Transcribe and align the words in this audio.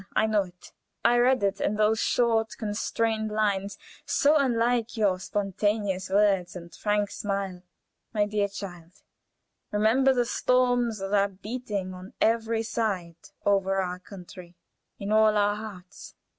I 0.15 0.25
know 0.25 0.41
it; 0.45 0.71
I 1.05 1.19
read 1.19 1.43
it 1.43 1.61
in 1.61 1.75
those 1.75 1.99
short, 1.99 2.57
constrained 2.57 3.29
lines, 3.29 3.77
so 4.03 4.35
unlike 4.35 4.97
your 4.97 5.19
spontaneous 5.19 6.09
words 6.09 6.55
and 6.55 6.73
frank 6.73 7.11
smile. 7.11 7.61
My 8.11 8.25
dear 8.25 8.47
child, 8.47 8.93
remember 9.69 10.11
the 10.11 10.25
storms 10.25 10.97
that 10.97 11.13
are 11.13 11.27
beating 11.29 11.93
on 11.93 12.13
every 12.19 12.63
side 12.63 13.29
over 13.45 13.79
our 13.79 13.99
country, 13.99 14.55
in 14.97 15.11
on 15.11 15.35
our 15.35 15.55
hearts. 15.55 16.15